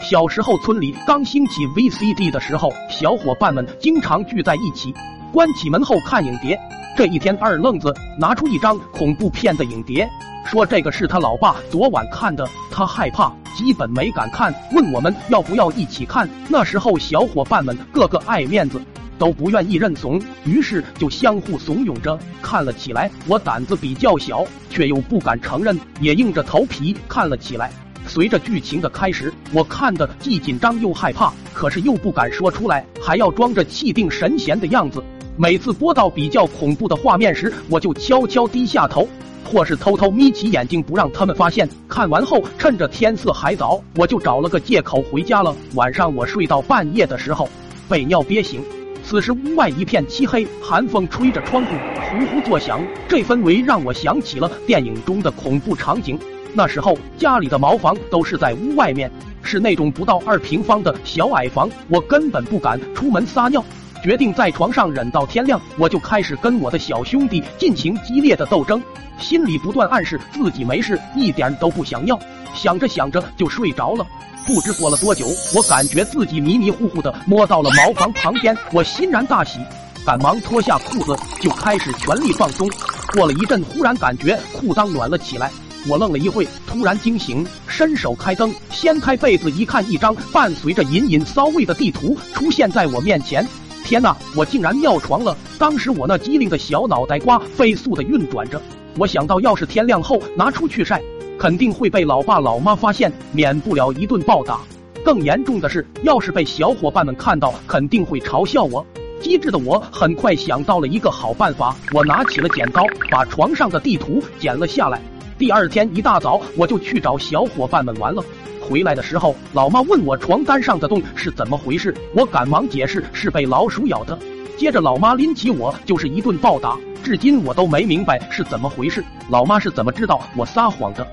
[0.00, 4.94] 小时候村里刚兴起 VCD 的时候，小伙伴们经常聚在一起，
[5.32, 6.58] 关起门后看影碟。
[6.96, 10.08] 这一天，二愣子拿出一张恐怖片的影碟，
[10.46, 16.28] 说这个是他老爸昨晚看的，他害怕，基本没敢看，问我们要不要一起看。
[16.48, 18.80] 那时候小伙伴们个个爱面子，
[19.18, 23.10] 都不愿意认怂，于是就相互怂恿着看了起来。
[23.26, 27.70] 我胆子比较小，却又不敢承认，也硬着头皮看了起来。
[28.12, 35.00] 随着剧情的开始，我看的既紧张又害怕，可是又不敢说出来，还要装着气定神闲的样子。
[35.36, 39.08] 每次播到比较恐怖的画面时，我就悄悄低下头，
[39.44, 41.68] 或是偷偷眯起眼睛，不让他们发现。
[41.88, 45.54] 看完后，趁着天色还早，我就找了个借口回家了。
[45.76, 47.48] 晚上我睡到半夜的时候，
[47.88, 48.60] 被尿憋醒。
[49.04, 51.76] 此时屋外一片漆黑，寒风吹着窗户
[52.10, 56.18] 呼呼作响，这氛围让我想起了电影中的恐怖场景。
[56.54, 59.10] 那时候家里的茅房都是在屋外面，
[59.42, 63.64] 是那种不到二平方的小矮房，我根本不敢出门撒尿，
[64.02, 65.60] 决定在床上忍到天亮。
[65.78, 68.82] 我就开始跟我的小兄弟进行激烈的斗争，
[69.18, 72.18] 心里不断暗示自己没事，一点都不想尿。
[72.54, 74.04] 想着想着就睡着了。
[74.46, 79.60] 不知过了多久，我感觉自己迷迷糊糊的摸到了茅房旁边，我欣然大喜，
[80.04, 82.68] 赶忙脱下裤子就开始全力放松。
[83.12, 85.50] 过了一阵，忽然感觉裤裆暖了起来。
[85.88, 93.46] 我愣了一会，突然惊醒，伸手开灯，掀开被子一看，一张伴随着隐隐骚味的地图出现在我面前。
[93.82, 95.36] 天哪，我竟然尿床了！
[95.58, 98.60] 当时我那机灵的小脑袋瓜飞速的运转着，
[98.98, 101.00] 我想到要是天亮后拿出去晒，
[101.38, 104.60] 肯定会被老爸老妈发现，免不了一顿暴打。
[105.02, 108.84] 更严重的是，要是被小伙伴们看到，肯定会嘲笑我。
[109.20, 115.00] 机智的我很快想到了一个好办法，我拿起了剪刀，把床上的地图剪了下来。
[115.40, 118.22] 第二天一大早，我就去找小伙伴们玩了。
[118.60, 124.18] 回来的时候，老妈问我床单上的洞是怎么回事，我赶忙解释是被老鼠咬的。
[124.58, 129.02] 接着，老妈拎起我就是一顿暴打，至今我都没明白是怎么回事。
[129.30, 131.06] 老妈是怎么知道我撒谎的？